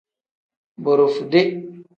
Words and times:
Borofude. 0.83 1.41